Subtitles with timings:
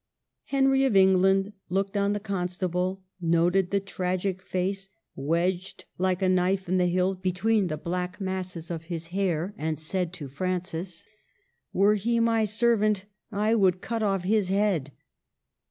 [0.45, 6.27] Henry of Eng land looked on the Constable, noted the tragic face, wedged like a
[6.27, 11.05] knife in the hilt between the black masses of his hair, and said to Francis,"
[11.71, 14.91] Were he my servant, I would cut off his head